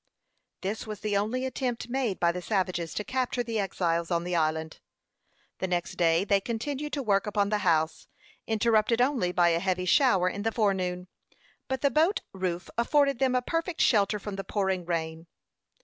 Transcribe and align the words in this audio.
This 0.61 0.87
was 0.87 1.01
the 1.01 1.15
only 1.15 1.45
attempt 1.45 1.87
made 1.87 2.19
by 2.19 2.31
the 2.31 2.41
savages 2.41 2.95
to 2.95 3.03
capture 3.03 3.43
the 3.43 3.59
exiles 3.59 4.09
on 4.09 4.23
the 4.23 4.35
island. 4.35 4.79
The 5.59 5.67
next 5.67 5.95
day, 5.95 6.23
they 6.23 6.41
continued 6.41 6.91
to 6.93 7.03
work 7.03 7.27
upon 7.27 7.49
the 7.49 7.59
house, 7.59 8.07
interrupted 8.47 8.99
only 8.99 9.31
by 9.31 9.49
a 9.49 9.59
heavy 9.59 9.85
shower 9.85 10.27
in 10.27 10.41
the 10.41 10.51
forenoon; 10.51 11.07
but 11.67 11.81
the 11.81 11.91
boat 11.91 12.21
roof 12.33 12.67
afforded 12.79 13.19
them 13.19 13.35
a 13.35 13.43
perfect 13.43 13.79
shelter 13.81 14.17
from 14.17 14.37
the 14.37 14.43
pouring 14.43 14.85
rain. 14.85 15.27